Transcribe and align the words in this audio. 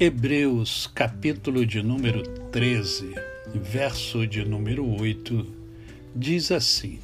Hebreus, 0.00 0.88
capítulo 0.94 1.66
de 1.66 1.82
número 1.82 2.22
13, 2.52 3.16
verso 3.52 4.28
de 4.28 4.44
número 4.44 4.88
8, 4.88 5.44
diz 6.14 6.52
assim: 6.52 7.00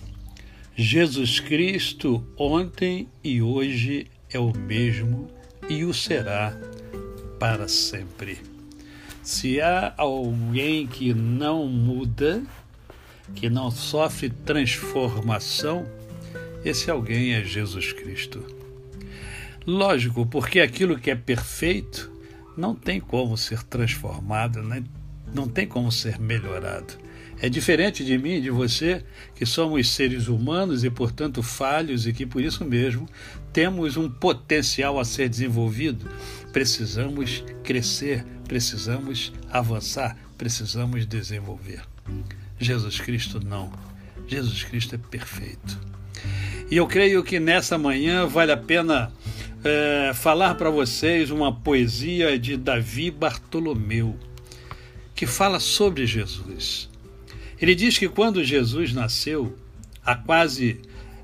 Jesus 0.76 1.40
Cristo 1.40 2.24
ontem 2.38 3.08
e 3.24 3.42
hoje 3.42 4.06
é 4.30 4.38
o 4.38 4.56
mesmo 4.56 5.28
e 5.68 5.84
o 5.84 5.92
será 5.92 6.56
para 7.40 7.66
sempre. 7.66 8.38
Se 9.24 9.60
há 9.60 9.92
alguém 9.96 10.86
que 10.86 11.12
não 11.12 11.66
muda, 11.66 12.44
que 13.34 13.50
não 13.50 13.72
sofre 13.72 14.30
transformação, 14.30 15.84
esse 16.64 16.88
alguém 16.92 17.34
é 17.34 17.42
Jesus 17.42 17.92
Cristo. 17.92 18.40
Lógico, 19.66 20.24
porque 20.24 20.60
aquilo 20.60 20.96
que 20.96 21.10
é 21.10 21.16
perfeito 21.16 22.13
não 22.56 22.74
tem 22.74 23.00
como 23.00 23.36
ser 23.36 23.62
transformado, 23.62 24.62
né? 24.62 24.84
não 25.34 25.48
tem 25.48 25.66
como 25.66 25.90
ser 25.90 26.18
melhorado. 26.18 26.94
É 27.40 27.48
diferente 27.48 28.04
de 28.04 28.16
mim 28.16 28.34
e 28.34 28.40
de 28.40 28.50
você, 28.50 29.04
que 29.34 29.44
somos 29.44 29.90
seres 29.90 30.28
humanos 30.28 30.84
e, 30.84 30.90
portanto, 30.90 31.42
falhos 31.42 32.06
e 32.06 32.12
que, 32.12 32.24
por 32.24 32.40
isso 32.40 32.64
mesmo, 32.64 33.08
temos 33.52 33.96
um 33.96 34.08
potencial 34.08 34.98
a 34.98 35.04
ser 35.04 35.28
desenvolvido. 35.28 36.08
Precisamos 36.52 37.44
crescer, 37.64 38.24
precisamos 38.46 39.32
avançar, 39.50 40.16
precisamos 40.38 41.04
desenvolver. 41.06 41.82
Jesus 42.58 43.00
Cristo 43.00 43.40
não. 43.44 43.72
Jesus 44.28 44.62
Cristo 44.62 44.94
é 44.94 44.98
perfeito. 44.98 45.78
E 46.70 46.76
eu 46.76 46.86
creio 46.86 47.22
que 47.22 47.40
nessa 47.40 47.76
manhã 47.76 48.26
vale 48.26 48.52
a 48.52 48.56
pena 48.56 49.12
é, 49.64 50.12
falar 50.12 50.54
para 50.56 50.68
vocês 50.68 51.30
uma 51.30 51.50
poesia 51.50 52.38
de 52.38 52.54
Davi 52.54 53.10
Bartolomeu, 53.10 54.14
que 55.14 55.26
fala 55.26 55.58
sobre 55.58 56.06
Jesus. 56.06 56.90
Ele 57.60 57.74
diz 57.74 57.96
que 57.96 58.08
quando 58.08 58.44
Jesus 58.44 58.92
nasceu, 58.92 59.56
há 60.04 60.14
quase 60.14 60.80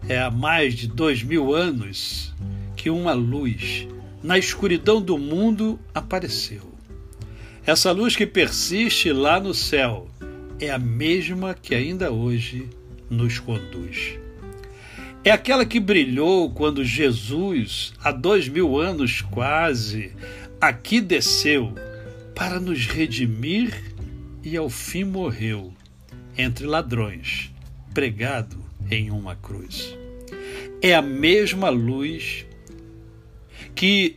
é, 0.08 0.18
há 0.18 0.30
mais 0.30 0.74
de 0.74 0.88
dois 0.88 1.22
mil 1.22 1.54
anos, 1.54 2.32
que 2.74 2.88
uma 2.88 3.12
luz 3.12 3.86
na 4.22 4.38
escuridão 4.38 5.02
do 5.02 5.18
mundo 5.18 5.78
apareceu. 5.94 6.62
Essa 7.66 7.92
luz 7.92 8.16
que 8.16 8.26
persiste 8.26 9.12
lá 9.12 9.38
no 9.38 9.52
céu 9.52 10.08
é 10.58 10.70
a 10.70 10.78
mesma 10.78 11.52
que 11.54 11.74
ainda 11.74 12.10
hoje 12.10 12.68
nos 13.10 13.38
conduz. 13.38 14.18
É 15.22 15.30
aquela 15.30 15.66
que 15.66 15.78
brilhou 15.78 16.50
quando 16.50 16.82
Jesus, 16.82 17.92
há 18.02 18.10
dois 18.10 18.48
mil 18.48 18.78
anos 18.78 19.20
quase, 19.20 20.12
aqui 20.58 20.98
desceu 20.98 21.74
para 22.34 22.58
nos 22.58 22.86
redimir 22.86 23.94
e 24.42 24.56
ao 24.56 24.70
fim 24.70 25.04
morreu 25.04 25.74
entre 26.38 26.64
ladrões, 26.64 27.52
pregado 27.92 28.64
em 28.90 29.10
uma 29.10 29.36
cruz. 29.36 29.94
É 30.80 30.94
a 30.94 31.02
mesma 31.02 31.68
luz 31.68 32.46
que 33.74 34.16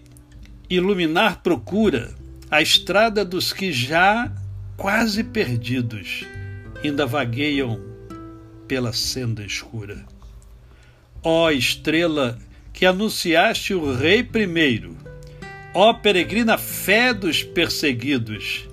iluminar 0.70 1.44
procura 1.44 2.16
a 2.50 2.62
estrada 2.62 3.26
dos 3.26 3.52
que 3.52 3.74
já 3.74 4.32
quase 4.78 5.22
perdidos 5.22 6.26
ainda 6.82 7.06
vagueiam 7.06 7.78
pela 8.70 8.94
senda 8.94 9.44
escura. 9.44 10.06
Ó 11.24 11.50
estrela 11.50 12.38
que 12.74 12.86
anunciaste 12.86 13.74
o 13.74 13.96
Rei 13.96 14.22
primeiro, 14.22 14.98
ó 15.74 15.94
peregrina 15.94 16.58
fé 16.58 17.14
dos 17.14 17.42
perseguidos, 17.42 18.68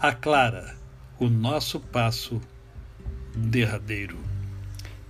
aclara 0.00 0.74
o 1.18 1.28
nosso 1.28 1.78
passo 1.78 2.40
derradeiro. 3.34 4.18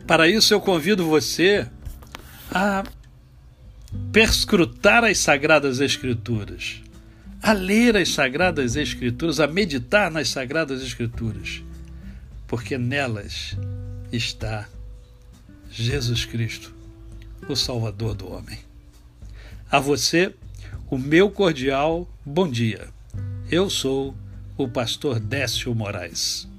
Para 0.06 0.28
isso, 0.28 0.52
eu 0.52 0.60
convido 0.60 1.06
você 1.06 1.66
a 2.54 2.84
perscrutar 4.12 5.04
as 5.04 5.18
Sagradas 5.18 5.80
Escrituras, 5.80 6.82
a 7.42 7.52
ler 7.52 7.96
as 7.96 8.10
Sagradas 8.10 8.76
Escrituras, 8.76 9.40
a 9.40 9.46
meditar 9.46 10.10
nas 10.10 10.28
Sagradas 10.28 10.82
Escrituras, 10.82 11.62
porque 12.46 12.76
nelas 12.76 13.56
está 14.12 14.68
Jesus 15.70 16.26
Cristo, 16.26 16.74
o 17.48 17.56
Salvador 17.56 18.14
do 18.14 18.30
homem. 18.30 18.58
A 19.70 19.80
você, 19.80 20.34
o 20.90 20.98
meu 20.98 21.30
cordial 21.30 22.06
bom 22.24 22.46
dia. 22.46 22.88
Eu 23.50 23.70
sou 23.70 24.14
o 24.58 24.68
pastor 24.68 25.18
Décio 25.18 25.74
Moraes. 25.74 26.51